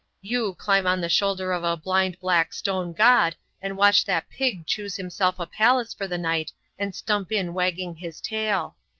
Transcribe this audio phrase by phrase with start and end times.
[0.23, 4.65] You climb on the shoulder of a blind black stone god and watch that pig
[4.65, 8.77] choose himself a palace for the night and stump in wagging his tail.